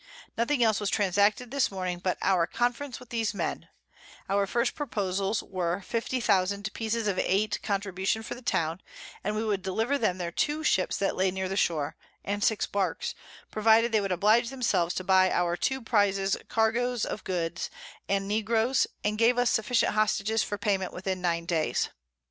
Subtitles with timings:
[0.35, 3.69] Nothing else was transacted this Morning, but our Conference with these Men:
[4.27, 8.81] Our first Proposals were 50000 Pieces of Eight Contribution for the Town,
[9.23, 12.43] and we would deliver them their 2 new Ships that lay near the Shore, and
[12.43, 13.13] 6 Barks,
[13.51, 17.69] provided they would oblige themselves to buy our two Prizes Cargoes of Goods
[18.09, 21.89] and Negroes, and gave us sufficient Hostages for Payment within 9 Days.